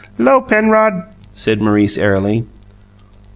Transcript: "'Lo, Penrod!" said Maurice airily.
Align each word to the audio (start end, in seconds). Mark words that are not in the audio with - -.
"'Lo, 0.17 0.41
Penrod!" 0.41 1.03
said 1.35 1.61
Maurice 1.61 1.95
airily. 1.95 2.43